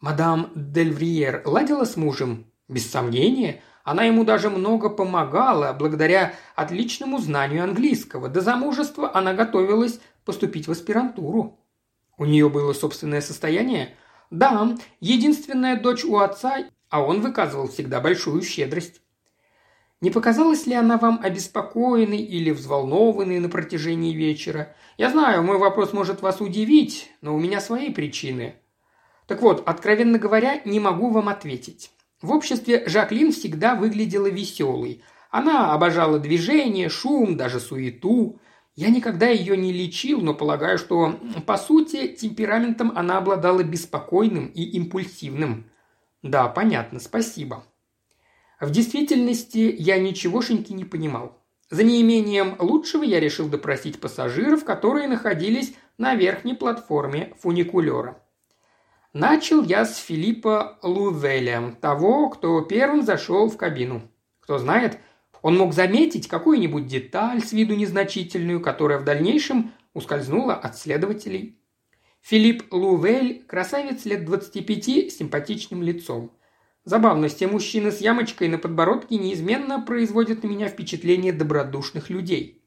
Мадам 0.00 0.52
Дельвриер 0.54 1.42
ладила 1.44 1.84
с 1.84 1.96
мужем? 1.96 2.46
Без 2.68 2.88
сомнения, 2.88 3.62
она 3.82 4.04
ему 4.04 4.24
даже 4.24 4.48
много 4.48 4.90
помогала, 4.90 5.72
благодаря 5.72 6.34
отличному 6.54 7.18
знанию 7.18 7.64
английского. 7.64 8.28
До 8.28 8.40
замужества 8.40 9.10
она 9.12 9.34
готовилась 9.34 9.98
поступить 10.24 10.68
в 10.68 10.70
аспирантуру. 10.70 11.58
У 12.16 12.24
нее 12.26 12.48
было 12.48 12.74
собственное 12.74 13.20
состояние? 13.20 13.96
Да, 14.30 14.76
единственная 15.00 15.80
дочь 15.80 16.04
у 16.04 16.18
отца, 16.18 16.58
а 16.90 17.02
он 17.02 17.20
выказывал 17.20 17.66
всегда 17.66 18.00
большую 18.00 18.42
щедрость. 18.42 19.00
Не 20.00 20.10
показалась 20.10 20.66
ли 20.66 20.74
она 20.74 20.96
вам 20.96 21.18
обеспокоенной 21.24 22.18
или 22.18 22.52
взволнованной 22.52 23.40
на 23.40 23.48
протяжении 23.48 24.14
вечера? 24.14 24.76
Я 24.96 25.10
знаю, 25.10 25.42
мой 25.42 25.58
вопрос 25.58 25.92
может 25.92 26.22
вас 26.22 26.40
удивить, 26.40 27.10
но 27.20 27.34
у 27.34 27.40
меня 27.40 27.60
свои 27.60 27.90
причины. 27.90 28.54
Так 29.28 29.42
вот, 29.42 29.62
откровенно 29.66 30.18
говоря, 30.18 30.62
не 30.64 30.80
могу 30.80 31.10
вам 31.10 31.28
ответить. 31.28 31.90
В 32.22 32.32
обществе 32.32 32.88
Жаклин 32.88 33.30
всегда 33.30 33.74
выглядела 33.74 34.26
веселой. 34.26 35.02
Она 35.30 35.74
обожала 35.74 36.18
движение, 36.18 36.88
шум, 36.88 37.36
даже 37.36 37.60
суету. 37.60 38.40
Я 38.74 38.88
никогда 38.88 39.28
ее 39.28 39.54
не 39.54 39.70
лечил, 39.70 40.22
но 40.22 40.32
полагаю, 40.32 40.78
что, 40.78 41.20
по 41.46 41.58
сути, 41.58 42.08
темпераментом 42.08 42.90
она 42.96 43.18
обладала 43.18 43.62
беспокойным 43.62 44.46
и 44.46 44.62
импульсивным. 44.62 45.70
Да, 46.22 46.48
понятно, 46.48 46.98
спасибо. 46.98 47.64
В 48.60 48.70
действительности 48.70 49.74
я 49.78 49.98
ничегошеньки 49.98 50.72
не 50.72 50.86
понимал. 50.86 51.38
За 51.68 51.84
неимением 51.84 52.56
лучшего 52.58 53.02
я 53.02 53.20
решил 53.20 53.50
допросить 53.50 54.00
пассажиров, 54.00 54.64
которые 54.64 55.06
находились 55.06 55.74
на 55.98 56.14
верхней 56.14 56.54
платформе 56.54 57.34
фуникулера. 57.38 58.22
Начал 59.14 59.62
я 59.62 59.86
с 59.86 59.96
Филиппа 59.96 60.78
Лувеля, 60.82 61.74
того, 61.80 62.28
кто 62.28 62.60
первым 62.60 63.02
зашел 63.02 63.48
в 63.48 63.56
кабину. 63.56 64.02
Кто 64.40 64.58
знает, 64.58 64.98
он 65.40 65.56
мог 65.56 65.72
заметить 65.72 66.28
какую-нибудь 66.28 66.86
деталь 66.86 67.42
с 67.42 67.52
виду 67.52 67.74
незначительную, 67.74 68.60
которая 68.60 68.98
в 68.98 69.04
дальнейшем 69.04 69.72
ускользнула 69.94 70.54
от 70.54 70.76
следователей. 70.76 71.58
Филипп 72.20 72.70
Лувель– 72.70 73.44
красавец 73.48 74.04
лет 74.04 74.26
25 74.26 75.10
с 75.10 75.16
симпатичным 75.16 75.82
лицом. 75.82 76.30
Забавно, 76.84 77.30
те 77.30 77.46
мужчины 77.46 77.90
с 77.90 78.02
ямочкой 78.02 78.48
на 78.48 78.58
подбородке 78.58 79.16
неизменно 79.16 79.80
производят 79.80 80.42
на 80.42 80.48
меня 80.48 80.68
впечатление 80.68 81.32
добродушных 81.32 82.10
людей. 82.10 82.62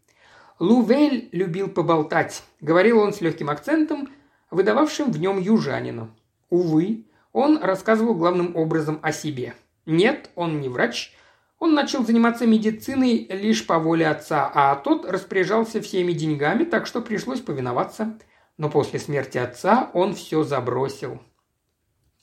Лувель 0.57 1.29
любил 1.33 1.67
поболтать. 1.67 2.41
Говорил 2.61 2.99
он 2.99 3.13
с 3.13 3.21
легким 3.21 3.51
акцентом, 3.51 4.09
выдававшим 4.49 5.11
в 5.11 5.19
нем 5.19 5.39
южанину. 5.39 6.15
Увы, 6.51 7.05
он 7.31 7.57
рассказывал 7.63 8.13
главным 8.13 8.55
образом 8.55 8.99
о 9.01 9.11
себе. 9.13 9.55
Нет, 9.87 10.29
он 10.35 10.59
не 10.59 10.69
врач. 10.69 11.13
Он 11.59 11.73
начал 11.73 12.05
заниматься 12.05 12.45
медициной 12.45 13.25
лишь 13.29 13.65
по 13.65 13.79
воле 13.79 14.07
отца, 14.07 14.51
а 14.53 14.75
тот 14.75 15.09
распоряжался 15.09 15.81
всеми 15.81 16.11
деньгами, 16.11 16.65
так 16.65 16.85
что 16.85 17.01
пришлось 17.01 17.39
повиноваться. 17.39 18.19
Но 18.57 18.69
после 18.69 18.99
смерти 18.99 19.37
отца 19.37 19.89
он 19.93 20.13
все 20.13 20.43
забросил. 20.43 21.21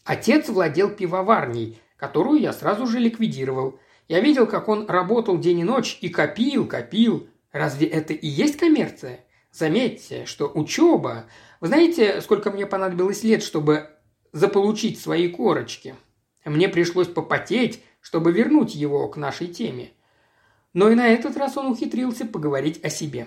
Отец 0.04 0.48
владел 0.48 0.90
пивоварней, 0.90 1.80
которую 1.96 2.38
я 2.40 2.52
сразу 2.52 2.86
же 2.86 2.98
ликвидировал. 2.98 3.80
Я 4.08 4.20
видел, 4.20 4.46
как 4.46 4.68
он 4.68 4.86
работал 4.88 5.38
день 5.38 5.60
и 5.60 5.64
ночь 5.64 5.98
и 6.02 6.10
копил, 6.10 6.66
копил. 6.66 7.28
Разве 7.50 7.86
это 7.86 8.12
и 8.12 8.26
есть 8.26 8.58
коммерция? 8.58 9.20
Заметьте, 9.52 10.26
что 10.26 10.50
учеба... 10.52 11.24
Вы 11.60 11.68
знаете, 11.68 12.20
сколько 12.20 12.50
мне 12.50 12.66
понадобилось 12.66 13.24
лет, 13.24 13.42
чтобы 13.42 13.90
заполучить 14.32 15.00
свои 15.00 15.28
корочки. 15.28 15.94
Мне 16.44 16.68
пришлось 16.68 17.08
попотеть, 17.08 17.82
чтобы 18.00 18.32
вернуть 18.32 18.74
его 18.74 19.08
к 19.08 19.16
нашей 19.16 19.48
теме. 19.48 19.90
Но 20.72 20.90
и 20.90 20.94
на 20.94 21.08
этот 21.08 21.36
раз 21.36 21.56
он 21.56 21.66
ухитрился 21.66 22.24
поговорить 22.24 22.84
о 22.84 22.88
себе. 22.88 23.26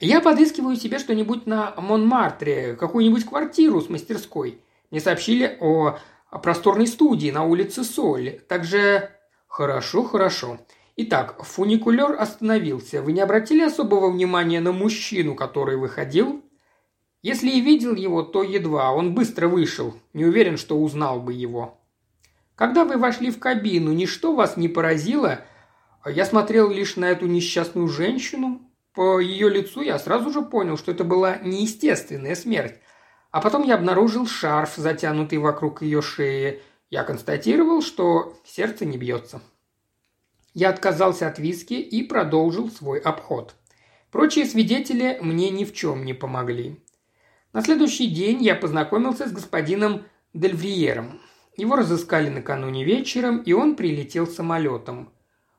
Я 0.00 0.20
подыскиваю 0.20 0.76
себе 0.76 0.98
что-нибудь 0.98 1.46
на 1.46 1.74
Монмартре, 1.76 2.76
какую-нибудь 2.76 3.24
квартиру 3.24 3.80
с 3.80 3.88
мастерской. 3.88 4.60
Мне 4.90 5.00
сообщили 5.00 5.56
о, 5.60 5.98
просторной 6.42 6.86
студии 6.86 7.30
на 7.30 7.44
улице 7.44 7.84
Соль. 7.84 8.40
Также... 8.48 9.10
Хорошо, 9.46 10.02
хорошо. 10.02 10.58
Итак, 10.96 11.42
фуникулер 11.44 12.20
остановился. 12.20 13.02
Вы 13.02 13.12
не 13.12 13.20
обратили 13.20 13.62
особого 13.62 14.10
внимания 14.10 14.60
на 14.60 14.72
мужчину, 14.72 15.34
который 15.34 15.76
выходил? 15.76 16.43
Если 17.24 17.48
и 17.48 17.62
видел 17.62 17.94
его, 17.94 18.22
то 18.22 18.42
едва, 18.42 18.92
он 18.92 19.14
быстро 19.14 19.48
вышел, 19.48 19.94
не 20.12 20.26
уверен, 20.26 20.58
что 20.58 20.78
узнал 20.78 21.20
бы 21.20 21.32
его. 21.32 21.80
Когда 22.54 22.84
вы 22.84 22.98
вошли 22.98 23.30
в 23.30 23.38
кабину, 23.38 23.94
ничто 23.94 24.34
вас 24.34 24.58
не 24.58 24.68
поразило? 24.68 25.40
Я 26.04 26.26
смотрел 26.26 26.70
лишь 26.70 26.96
на 26.96 27.06
эту 27.06 27.24
несчастную 27.24 27.88
женщину. 27.88 28.60
По 28.92 29.20
ее 29.20 29.48
лицу 29.48 29.80
я 29.80 29.98
сразу 29.98 30.30
же 30.30 30.42
понял, 30.42 30.76
что 30.76 30.92
это 30.92 31.02
была 31.02 31.38
неестественная 31.38 32.34
смерть. 32.34 32.74
А 33.30 33.40
потом 33.40 33.62
я 33.62 33.76
обнаружил 33.76 34.26
шарф, 34.26 34.74
затянутый 34.76 35.38
вокруг 35.38 35.80
ее 35.80 36.02
шеи. 36.02 36.60
Я 36.90 37.04
констатировал, 37.04 37.80
что 37.80 38.36
сердце 38.44 38.84
не 38.84 38.98
бьется. 38.98 39.40
Я 40.52 40.68
отказался 40.68 41.26
от 41.26 41.38
виски 41.38 41.72
и 41.72 42.02
продолжил 42.02 42.70
свой 42.70 42.98
обход. 42.98 43.54
Прочие 44.10 44.44
свидетели 44.44 45.18
мне 45.22 45.48
ни 45.48 45.64
в 45.64 45.72
чем 45.72 46.04
не 46.04 46.12
помогли. 46.12 46.83
На 47.54 47.62
следующий 47.62 48.08
день 48.08 48.42
я 48.42 48.56
познакомился 48.56 49.28
с 49.28 49.32
господином 49.32 50.02
Дельвриером. 50.34 51.20
Его 51.56 51.76
разыскали 51.76 52.28
накануне 52.28 52.82
вечером, 52.82 53.38
и 53.38 53.52
он 53.52 53.76
прилетел 53.76 54.26
самолетом. 54.26 55.12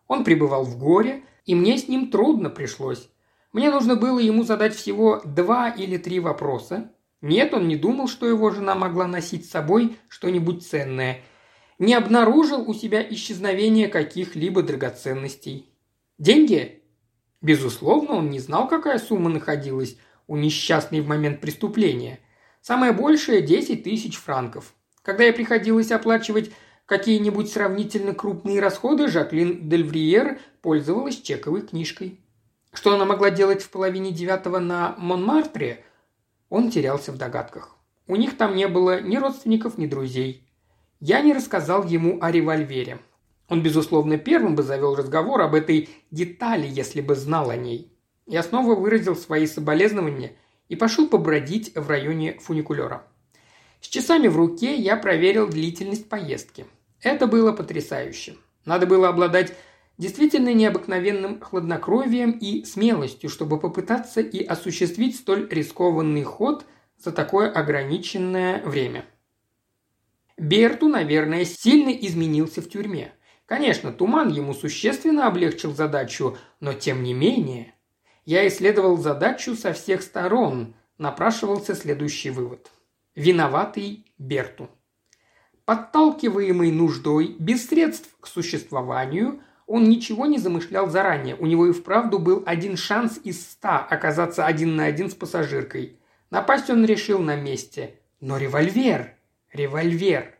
Он 0.05 0.25
пребывал 0.25 0.65
в 0.65 0.77
горе, 0.77 1.23
и 1.45 1.55
мне 1.55 1.77
с 1.77 1.87
ним 1.87 2.11
трудно 2.11 2.49
пришлось. 2.49 3.09
Мне 3.53 3.71
нужно 3.71 3.95
было 3.95 4.19
ему 4.19 4.43
задать 4.43 4.75
всего 4.75 5.21
два 5.23 5.69
или 5.69 5.95
три 5.95 6.19
вопроса. 6.19 6.91
Нет, 7.21 7.53
он 7.53 7.69
не 7.69 7.77
думал, 7.77 8.09
что 8.09 8.27
его 8.27 8.51
жена 8.51 8.75
могла 8.75 9.07
носить 9.07 9.45
с 9.45 9.51
собой 9.51 9.97
что-нибудь 10.09 10.67
ценное. 10.67 11.21
Не 11.79 11.93
обнаружил 11.93 12.69
у 12.69 12.73
себя 12.73 13.01
исчезновения 13.09 13.87
каких-либо 13.87 14.63
драгоценностей. 14.63 15.69
Деньги? 16.17 16.83
Безусловно, 17.41 18.15
он 18.15 18.31
не 18.31 18.39
знал, 18.39 18.67
какая 18.67 18.99
сумма 18.99 19.29
находилась 19.29 19.95
у 20.27 20.35
несчастной 20.37 21.01
в 21.01 21.07
момент 21.07 21.41
преступления. 21.41 22.19
Самое 22.61 22.91
большее– 22.91 23.41
10 23.43 23.83
тысяч 23.83 24.17
франков. 24.17 24.73
Когда 25.01 25.23
я 25.23 25.33
приходилось 25.33 25.91
оплачивать 25.91 26.51
какие-нибудь 26.85 27.51
сравнительно 27.51 28.13
крупные 28.13 28.59
расходы, 28.59 29.07
Жаклин 29.07 29.69
Дельвриер 29.69 30.39
пользовалась 30.61 31.21
чековой 31.21 31.61
книжкой. 31.61 32.19
Что 32.73 32.93
она 32.93 33.05
могла 33.05 33.29
делать 33.29 33.61
в 33.61 33.69
половине 33.69 34.11
девятого 34.11 34.59
на 34.59 34.95
Монмартре, 34.97 35.83
он 36.49 36.71
терялся 36.71 37.11
в 37.11 37.17
догадках. 37.17 37.75
У 38.07 38.15
них 38.15 38.37
там 38.37 38.55
не 38.55 38.67
было 38.67 39.01
ни 39.01 39.17
родственников, 39.17 39.77
ни 39.77 39.87
друзей. 39.87 40.47
Я 40.99 41.21
не 41.21 41.33
рассказал 41.33 41.85
ему 41.85 42.19
о 42.21 42.31
револьвере. 42.31 42.99
Он, 43.47 43.61
безусловно, 43.61 44.17
первым 44.17 44.55
бы 44.55 44.63
завел 44.63 44.95
разговор 44.95 45.41
об 45.41 45.53
этой 45.53 45.89
детали, 46.11 46.67
если 46.67 47.01
бы 47.01 47.15
знал 47.15 47.49
о 47.49 47.55
ней. 47.55 47.94
Я 48.27 48.41
снова 48.41 48.75
выразил 48.75 49.15
свои 49.15 49.45
соболезнования 49.45 50.35
и 50.67 50.75
пошел 50.75 51.07
побродить 51.07 51.75
в 51.75 51.87
районе 51.89 52.39
фуникулера. 52.39 53.07
С 53.81 53.87
часами 53.87 54.27
в 54.27 54.35
руке 54.35 54.75
я 54.75 54.97
проверил 54.97 55.47
длительность 55.47 56.09
поездки. 56.09 56.65
Это 57.01 57.27
было 57.27 57.51
потрясающе. 57.51 58.35
Надо 58.65 58.87
было 58.87 59.09
обладать 59.09 59.53
действительно 59.99 60.53
необыкновенным 60.53 61.39
хладнокровием 61.39 62.31
и 62.31 62.65
смелостью, 62.65 63.29
чтобы 63.29 63.59
попытаться 63.59 64.21
и 64.21 64.43
осуществить 64.43 65.15
столь 65.15 65.47
рискованный 65.49 66.23
ход 66.23 66.65
за 66.97 67.11
такое 67.11 67.51
ограниченное 67.51 68.63
время. 68.63 69.05
Берту, 70.35 70.87
наверное, 70.87 71.45
сильно 71.45 71.91
изменился 71.91 72.61
в 72.63 72.69
тюрьме. 72.69 73.13
Конечно, 73.45 73.93
туман 73.93 74.29
ему 74.29 74.55
существенно 74.55 75.27
облегчил 75.27 75.75
задачу, 75.75 76.35
но 76.59 76.73
тем 76.73 77.03
не 77.03 77.13
менее 77.13 77.74
я 78.25 78.47
исследовал 78.47 78.97
задачу 78.97 79.55
со 79.55 79.71
всех 79.73 80.01
сторон, 80.01 80.73
напрашивался 80.97 81.75
следующий 81.75 82.31
вывод. 82.31 82.71
Виноватый 83.13 84.05
Берту. 84.17 84.67
Подталкиваемый 85.63 86.71
нуждой, 86.71 87.35
без 87.39 87.67
средств 87.67 88.09
к 88.19 88.27
существованию, 88.27 89.41
Он 89.67 89.89
ничего 89.89 90.25
не 90.25 90.37
замышлял 90.37 90.89
заранее. 90.89 91.35
У 91.35 91.45
него 91.45 91.67
и 91.67 91.71
вправду 91.71 92.19
был 92.19 92.43
один 92.45 92.77
шанс 92.77 93.19
из 93.23 93.41
ста 93.41 93.79
оказаться 93.79 94.45
один 94.45 94.75
на 94.75 94.85
один 94.85 95.09
с 95.09 95.15
пассажиркой. 95.15 95.99
Напасть 96.29 96.69
он 96.69 96.85
решил 96.85 97.19
на 97.19 97.35
месте. 97.35 97.99
Но 98.19 98.37
револьвер! 98.37 99.15
Револьвер! 99.53 100.35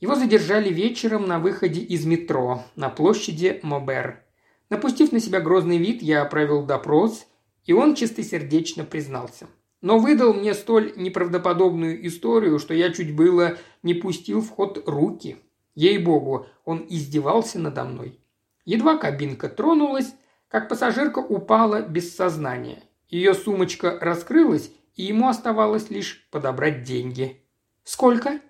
Его 0.00 0.14
задержали 0.14 0.68
вечером 0.68 1.26
на 1.26 1.38
выходе 1.38 1.80
из 1.80 2.04
метро 2.04 2.64
на 2.76 2.90
площади 2.90 3.60
Мобер. 3.62 4.23
Напустив 4.70 5.12
на 5.12 5.20
себя 5.20 5.40
грозный 5.40 5.78
вид, 5.78 6.02
я 6.02 6.24
провел 6.24 6.64
допрос, 6.64 7.26
и 7.64 7.72
он 7.72 7.94
чистосердечно 7.94 8.84
признался. 8.84 9.46
Но 9.80 9.98
выдал 9.98 10.32
мне 10.32 10.54
столь 10.54 10.94
неправдоподобную 10.96 12.06
историю, 12.06 12.58
что 12.58 12.72
я 12.72 12.90
чуть 12.90 13.14
было 13.14 13.58
не 13.82 13.94
пустил 13.94 14.40
в 14.40 14.50
ход 14.50 14.82
руки. 14.86 15.36
Ей-богу, 15.74 16.46
он 16.64 16.86
издевался 16.88 17.58
надо 17.58 17.84
мной. 17.84 18.18
Едва 18.64 18.96
кабинка 18.96 19.48
тронулась, 19.48 20.14
как 20.48 20.68
пассажирка 20.68 21.18
упала 21.18 21.82
без 21.82 22.14
сознания. 22.14 22.82
Ее 23.08 23.34
сумочка 23.34 23.98
раскрылась, 24.00 24.70
и 24.94 25.02
ему 25.02 25.28
оставалось 25.28 25.90
лишь 25.90 26.26
подобрать 26.30 26.84
деньги. 26.84 27.42
«Сколько?» 27.82 28.40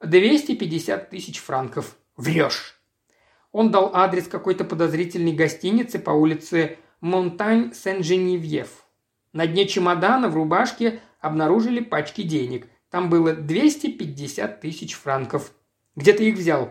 «250 0.00 1.10
тысяч 1.10 1.38
франков». 1.38 1.96
«Врешь!» 2.16 2.77
Он 3.52 3.70
дал 3.70 3.90
адрес 3.94 4.28
какой-то 4.28 4.64
подозрительной 4.64 5.32
гостиницы 5.32 5.98
по 5.98 6.10
улице 6.10 6.78
Монтань-Сен-Женевьев. 7.00 8.68
На 9.32 9.46
дне 9.46 9.66
чемодана 9.66 10.28
в 10.28 10.34
рубашке 10.34 11.00
обнаружили 11.20 11.80
пачки 11.80 12.22
денег. 12.22 12.66
Там 12.90 13.10
было 13.10 13.32
250 13.34 14.60
тысяч 14.60 14.94
франков. 14.94 15.52
Где 15.96 16.12
ты 16.12 16.28
их 16.28 16.36
взял?» 16.36 16.70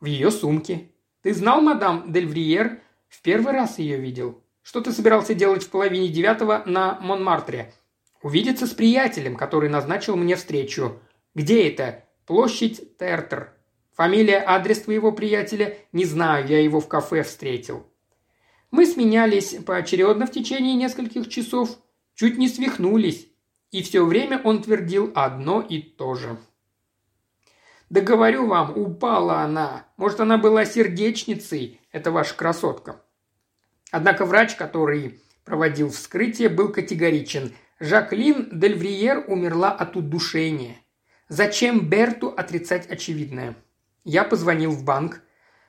«В 0.00 0.06
ее 0.06 0.30
сумке», 0.30 0.88
ты 1.22 1.32
знал, 1.34 1.60
мадам 1.60 2.12
Дельвриер? 2.12 2.80
В 3.08 3.22
первый 3.22 3.52
раз 3.52 3.78
ее 3.78 3.96
видел. 3.96 4.42
Что 4.62 4.80
ты 4.80 4.90
собирался 4.90 5.34
делать 5.34 5.62
в 5.62 5.70
половине 5.70 6.08
девятого 6.08 6.64
на 6.66 6.98
Монмартре? 7.00 7.72
Увидеться 8.22 8.66
с 8.66 8.70
приятелем, 8.70 9.36
который 9.36 9.68
назначил 9.68 10.16
мне 10.16 10.34
встречу. 10.34 11.00
Где 11.36 11.68
это? 11.68 12.04
Площадь 12.26 12.98
Тертер. 12.98 13.52
Фамилия, 14.02 14.42
адрес 14.44 14.80
твоего 14.80 15.12
приятеля? 15.12 15.78
Не 15.92 16.04
знаю, 16.04 16.48
я 16.48 16.60
его 16.60 16.80
в 16.80 16.88
кафе 16.88 17.22
встретил. 17.22 17.86
Мы 18.72 18.84
сменялись 18.84 19.54
поочередно 19.64 20.26
в 20.26 20.32
течение 20.32 20.74
нескольких 20.74 21.28
часов, 21.28 21.78
чуть 22.16 22.36
не 22.36 22.48
свихнулись, 22.48 23.28
и 23.70 23.80
все 23.80 24.04
время 24.04 24.42
он 24.42 24.60
твердил 24.60 25.12
одно 25.14 25.60
и 25.60 25.80
то 25.80 26.14
же. 26.14 26.36
Да 27.90 28.00
говорю 28.00 28.48
вам, 28.48 28.76
упала 28.76 29.42
она. 29.42 29.86
Может, 29.96 30.18
она 30.18 30.36
была 30.36 30.64
сердечницей, 30.64 31.80
это 31.92 32.10
ваша 32.10 32.34
красотка. 32.34 33.00
Однако 33.92 34.24
врач, 34.24 34.56
который 34.56 35.20
проводил 35.44 35.90
вскрытие, 35.90 36.48
был 36.48 36.70
категоричен. 36.72 37.54
Жаклин 37.78 38.48
Дельвриер 38.50 39.22
умерла 39.28 39.70
от 39.70 39.94
удушения. 39.94 40.78
Зачем 41.28 41.88
Берту 41.88 42.34
отрицать 42.36 42.90
очевидное? 42.90 43.54
Я 44.04 44.24
позвонил 44.24 44.70
в 44.72 44.84
банк. 44.84 45.22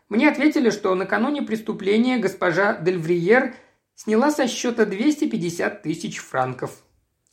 Мне 0.10 0.30
ответили, 0.30 0.70
что 0.70 0.96
накануне 0.96 1.42
преступления 1.42 2.18
госпожа 2.18 2.76
Дельвриер 2.78 3.56
сняла 3.96 4.32
со 4.32 4.48
счета 4.48 4.86
250 4.86 5.82
тысяч 5.84 6.20
франков. 6.20 6.84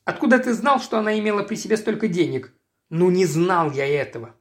Откуда 0.04 0.38
ты 0.38 0.52
знал, 0.52 0.80
что 0.80 0.98
она 0.98 1.18
имела 1.18 1.42
при 1.42 1.56
себе 1.56 1.76
столько 1.76 2.08
денег? 2.08 2.52
Ну, 2.90 3.10
не 3.10 3.24
знал 3.26 3.70
я 3.70 3.86
этого. 3.86 4.34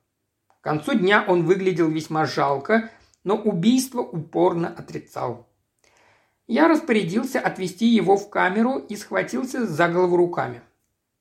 К 0.47 0.63
концу 0.63 0.93
дня 0.95 1.23
он 1.27 1.45
выглядел 1.45 1.89
весьма 1.89 2.25
жалко, 2.25 2.91
но 3.23 3.37
убийство 3.37 4.01
упорно 4.01 4.67
отрицал. 4.67 5.47
Я 6.47 6.67
распорядился 6.67 7.39
отвезти 7.39 7.85
его 7.85 8.17
в 8.17 8.29
камеру 8.29 8.79
и 8.79 8.95
схватился 8.95 9.65
за 9.65 9.87
голову 9.87 10.17
руками. 10.17 10.61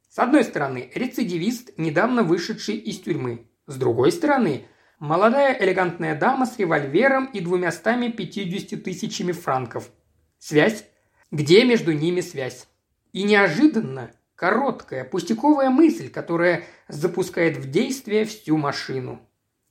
С 0.08 0.18
одной 0.18 0.42
стороны, 0.42 0.90
рецидивист, 0.94 1.72
недавно 1.76 2.22
вышедший 2.22 2.76
из 2.76 2.98
тюрьмы. 3.00 3.46
С 3.66 3.76
другой 3.76 4.10
стороны, 4.10 4.66
молодая 4.98 5.56
элегантная 5.58 6.14
дама 6.14 6.46
с 6.46 6.58
револьвером 6.58 7.26
и 7.26 7.40
двумястами 7.40 8.08
пятьюдесятью 8.08 8.80
тысячами 8.80 9.32
франков. 9.32 9.90
Связь? 10.38 10.84
Где 11.30 11.64
между 11.64 11.92
ними 11.92 12.20
связь? 12.20 12.66
И 13.12 13.22
неожиданно 13.22 14.10
короткая, 14.34 15.04
пустяковая 15.04 15.70
мысль, 15.70 16.08
которая 16.08 16.64
запускает 16.88 17.56
в 17.56 17.70
действие 17.70 18.24
всю 18.24 18.56
машину. 18.56 19.20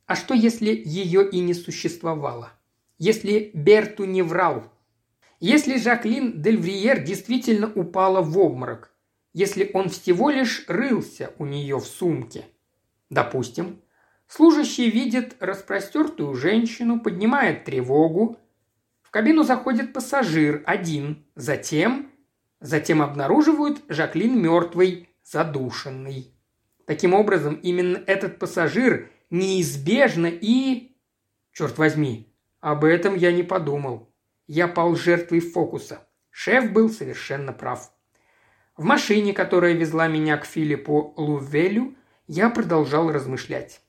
А 0.06 0.16
что, 0.16 0.34
если 0.34 0.70
ее 0.86 1.30
и 1.30 1.40
не 1.40 1.54
существовало? 1.54 2.52
Если 2.98 3.52
Берту 3.54 4.06
не 4.06 4.22
врал? 4.22 4.72
Если 5.40 5.78
Жаклин 5.78 6.42
Дельвриер 6.42 7.04
действительно 7.04 7.72
упала 7.72 8.22
в 8.22 8.38
обморок? 8.40 8.92
Если 9.34 9.70
он 9.74 9.90
всего 9.90 10.30
лишь 10.30 10.66
рылся 10.68 11.32
у 11.38 11.46
нее 11.46 11.78
в 11.78 11.86
сумке? 11.86 12.46
Допустим. 13.10 13.82
Служащий 14.28 14.90
видит 14.90 15.36
распростертую 15.40 16.36
женщину, 16.36 17.00
поднимает 17.00 17.64
тревогу. 17.64 18.38
В 19.02 19.10
кабину 19.10 19.44
заходит 19.44 19.94
пассажир 19.94 20.64
один. 20.66 21.26
Затем... 21.36 22.12
Затем 22.60 23.04
обнаруживают 23.04 23.84
Жаклин 23.88 24.42
мертвой, 24.42 25.10
задушенной. 25.24 26.34
Таким 26.86 27.14
образом, 27.14 27.54
именно 27.54 28.02
этот 28.08 28.40
пассажир 28.40 29.12
неизбежно 29.30 30.28
и... 30.28 30.98
Черт 31.52 31.78
возьми, 31.78 32.34
об 32.60 32.84
этом 32.84 33.16
я 33.16 33.32
не 33.32 33.44
подумал. 33.44 34.12
Я 34.48 34.68
пал 34.68 34.96
жертвой 34.96 35.40
фокуса. 35.40 36.08
Шеф 36.32 36.72
был 36.72 36.90
совершенно 36.90 37.54
прав. 37.54 37.92
В 38.76 38.84
машине, 38.84 39.34
которая 39.34 39.74
везла 39.74 40.08
меня 40.08 40.38
к 40.38 40.46
Филиппу 40.46 41.14
Лувелю, 41.18 41.96
я 42.28 42.50
продолжал 42.50 43.12
размышлять. 43.12 43.82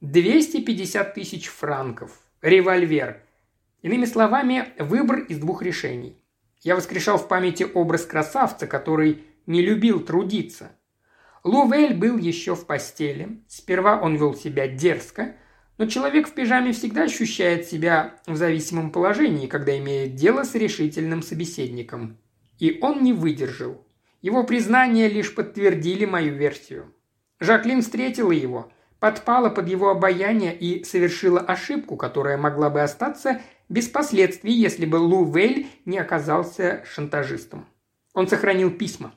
250 0.00 1.14
тысяч 1.14 1.48
франков. 1.48 2.12
Револьвер. 2.40 3.20
Иными 3.82 4.04
словами, 4.04 4.72
выбор 4.78 5.18
из 5.18 5.40
двух 5.40 5.60
решений. 5.60 6.16
Я 6.62 6.76
воскрешал 6.76 7.18
в 7.18 7.26
памяти 7.26 7.66
образ 7.74 8.06
красавца, 8.06 8.68
который 8.68 9.24
не 9.46 9.60
любил 9.60 9.98
трудиться. 9.98 10.70
Лувель 11.42 11.94
был 11.94 12.16
еще 12.16 12.54
в 12.54 12.64
постели. 12.64 13.42
Сперва 13.48 14.00
он 14.00 14.14
вел 14.14 14.34
себя 14.34 14.68
дерзко, 14.68 15.34
но 15.78 15.86
человек 15.86 16.28
в 16.28 16.32
пижаме 16.32 16.72
всегда 16.72 17.02
ощущает 17.02 17.66
себя 17.66 18.20
в 18.26 18.36
зависимом 18.36 18.92
положении, 18.92 19.48
когда 19.48 19.76
имеет 19.78 20.14
дело 20.14 20.44
с 20.44 20.54
решительным 20.54 21.22
собеседником. 21.22 22.18
И 22.60 22.78
он 22.82 23.02
не 23.02 23.12
выдержал. 23.12 23.84
Его 24.22 24.44
признания 24.44 25.08
лишь 25.08 25.34
подтвердили 25.34 26.04
мою 26.04 26.34
версию. 26.34 26.94
Жаклин 27.40 27.82
встретила 27.82 28.30
его, 28.30 28.72
подпала 29.00 29.48
под 29.50 29.68
его 29.68 29.90
обаяние 29.90 30.56
и 30.56 30.84
совершила 30.84 31.40
ошибку, 31.40 31.96
которая 31.96 32.36
могла 32.36 32.70
бы 32.70 32.80
остаться 32.80 33.40
без 33.68 33.88
последствий, 33.88 34.52
если 34.52 34.86
бы 34.86 34.96
Лувель 34.96 35.68
не 35.84 35.98
оказался 35.98 36.82
шантажистом. 36.86 37.66
Он 38.14 38.26
сохранил 38.26 38.70
письма. 38.70 39.14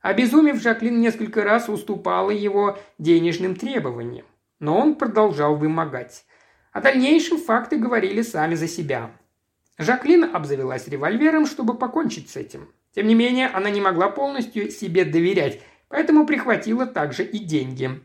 Обезумев, 0.00 0.60
Жаклин 0.60 1.00
несколько 1.00 1.42
раз 1.42 1.68
уступала 1.68 2.30
его 2.30 2.78
денежным 2.98 3.54
требованиям, 3.54 4.26
но 4.58 4.78
он 4.78 4.94
продолжал 4.94 5.56
вымогать. 5.56 6.24
О 6.72 6.80
дальнейшем 6.80 7.38
факты 7.38 7.76
говорили 7.76 8.22
сами 8.22 8.54
за 8.54 8.66
себя. 8.66 9.10
Жаклин 9.76 10.34
обзавелась 10.34 10.88
револьвером, 10.88 11.46
чтобы 11.46 11.76
покончить 11.76 12.30
с 12.30 12.36
этим. 12.36 12.68
Тем 12.94 13.06
не 13.06 13.14
менее, 13.14 13.48
она 13.48 13.70
не 13.70 13.80
могла 13.80 14.08
полностью 14.08 14.70
себе 14.70 15.04
доверять, 15.04 15.60
поэтому 15.88 16.26
прихватила 16.26 16.86
также 16.86 17.24
и 17.24 17.38
деньги. 17.38 18.00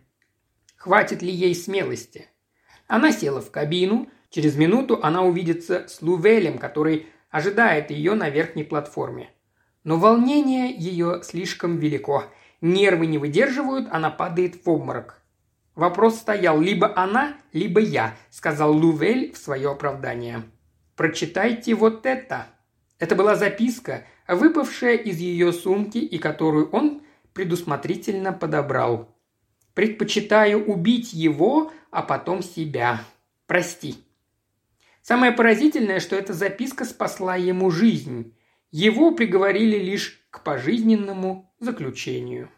Хватит 0.85 1.23
ли 1.23 1.31
ей 1.31 1.55
смелости? 1.55 2.27
Она 2.85 3.11
села 3.11 3.41
в 3.41 3.49
кабину. 3.49 4.07
Через 4.29 4.55
минуту 4.55 4.99
она 5.01 5.23
увидится 5.23 5.87
с 5.87 5.99
Лувелем, 6.03 6.59
который 6.59 7.07
ожидает 7.31 7.89
ее 7.89 8.13
на 8.13 8.29
верхней 8.29 8.63
платформе. 8.63 9.31
Но 9.83 9.97
волнение 9.97 10.71
ее 10.71 11.21
слишком 11.23 11.79
велико. 11.79 12.25
Нервы 12.61 13.07
не 13.07 13.17
выдерживают, 13.17 13.87
она 13.89 14.11
падает 14.11 14.63
в 14.63 14.69
обморок. 14.69 15.23
Вопрос 15.73 16.19
стоял 16.19 16.61
либо 16.61 16.95
она, 16.95 17.33
либо 17.51 17.79
я, 17.79 18.15
сказал 18.29 18.71
Лувель 18.71 19.33
в 19.33 19.37
свое 19.37 19.71
оправдание. 19.71 20.43
Прочитайте 20.95 21.73
вот 21.73 22.05
это. 22.05 22.45
Это 22.99 23.15
была 23.15 23.35
записка, 23.35 24.05
выпавшая 24.27 24.97
из 24.97 25.17
ее 25.17 25.51
сумки 25.51 25.97
и 25.97 26.19
которую 26.19 26.69
он 26.69 27.01
предусмотрительно 27.33 28.33
подобрал. 28.33 29.14
Предпочитаю 29.75 30.65
убить 30.65 31.13
его, 31.13 31.71
а 31.91 32.01
потом 32.01 32.41
себя. 32.41 33.03
Прости. 33.45 33.97
Самое 35.01 35.33
поразительное, 35.33 35.99
что 35.99 36.15
эта 36.15 36.33
записка 36.33 36.85
спасла 36.85 37.35
ему 37.35 37.69
жизнь. 37.69 38.33
Его 38.71 39.11
приговорили 39.11 39.77
лишь 39.77 40.25
к 40.31 40.43
пожизненному 40.43 41.53
заключению. 41.59 42.49